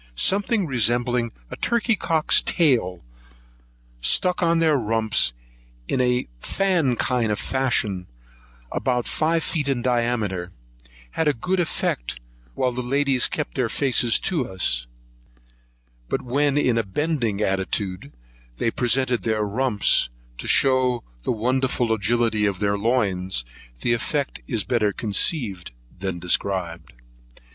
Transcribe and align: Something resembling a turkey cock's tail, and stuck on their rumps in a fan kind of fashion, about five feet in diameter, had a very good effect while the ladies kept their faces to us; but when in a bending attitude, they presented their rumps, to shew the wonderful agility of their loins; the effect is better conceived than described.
Something 0.15 0.65
resembling 0.65 1.31
a 1.51 1.55
turkey 1.55 1.95
cock's 1.95 2.41
tail, 2.41 3.03
and 3.97 4.03
stuck 4.03 4.41
on 4.41 4.57
their 4.57 4.75
rumps 4.75 5.31
in 5.87 6.01
a 6.01 6.27
fan 6.39 6.95
kind 6.95 7.31
of 7.31 7.37
fashion, 7.37 8.07
about 8.71 9.07
five 9.07 9.43
feet 9.43 9.67
in 9.69 9.83
diameter, 9.83 10.53
had 11.11 11.27
a 11.27 11.33
very 11.33 11.39
good 11.41 11.59
effect 11.59 12.19
while 12.55 12.71
the 12.71 12.81
ladies 12.81 13.27
kept 13.27 13.53
their 13.53 13.69
faces 13.69 14.17
to 14.21 14.49
us; 14.49 14.87
but 16.09 16.23
when 16.23 16.57
in 16.57 16.79
a 16.79 16.83
bending 16.83 17.39
attitude, 17.41 18.11
they 18.57 18.71
presented 18.71 19.21
their 19.21 19.43
rumps, 19.43 20.09
to 20.39 20.47
shew 20.47 21.03
the 21.21 21.31
wonderful 21.31 21.93
agility 21.93 22.47
of 22.47 22.57
their 22.57 22.75
loins; 22.75 23.45
the 23.81 23.93
effect 23.93 24.41
is 24.47 24.63
better 24.63 24.91
conceived 24.91 25.69
than 25.99 26.17
described. 26.17 26.93